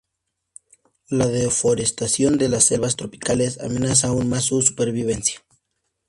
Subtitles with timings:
[1.09, 5.41] La deforestación de las selvas tropicales amenaza aún más su supervivencia.